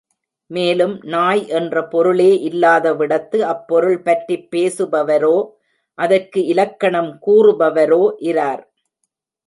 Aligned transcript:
மேலும் 0.51 0.99
நாய் 1.03 1.47
என்ற 1.47 1.87
பொருளே 1.87 2.49
இல்லாதவிடத்து, 2.49 3.39
அப்பொருள் 3.39 4.01
பற்றிப் 4.01 4.47
பேசுபவரோ, 4.55 5.47
அதற்கு 5.99 6.45
இலக்கணம் 6.45 7.19
கூறுபவரோ 7.27 8.03
இரார். 8.19 8.63